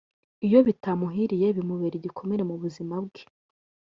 [0.45, 3.21] iyo bitamuhiriye bimubera igikomere mu buzima bwe